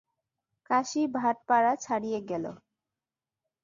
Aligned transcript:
কাশী-ভাটপাড়া 0.69 1.73
ছাড়িয়ে 1.75 2.19
গেলে! 2.21 2.51